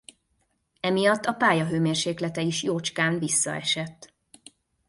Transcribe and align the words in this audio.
Emiatt 0.79 1.25
a 1.25 1.33
pálya 1.33 1.65
hőmérséklete 1.65 2.41
is 2.41 2.63
jócskán 2.63 3.19
visszaesett. 3.19 4.13